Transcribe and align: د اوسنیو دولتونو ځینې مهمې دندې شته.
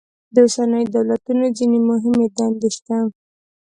د 0.33 0.35
اوسنیو 0.45 0.91
دولتونو 0.95 1.45
ځینې 1.57 1.79
مهمې 1.89 2.27
دندې 2.37 2.69
شته. 2.75 2.97